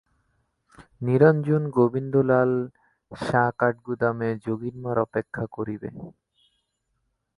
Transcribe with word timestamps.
নিরঞ্জন 1.01 1.63
গোবিন্দলাল 1.75 2.51
সা 3.11 3.43
কাঠগুদামে 3.59 4.29
যোগীন-মার 4.45 4.97
অপেক্ষা 4.99 5.45
করিবে। 5.55 5.89